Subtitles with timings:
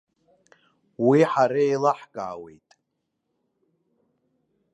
[1.07, 2.69] Уи ҳара еилаҳкаауеит.